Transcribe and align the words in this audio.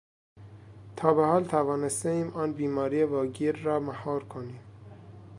تا 0.95 1.13
به 1.13 1.25
حال 1.25 1.43
توانستهایم 1.45 2.29
آن 2.33 2.53
بیماری 2.53 3.03
واگیر 3.03 3.55
را 3.57 3.79
مهار 3.79 4.23
کنیم. 4.23 4.59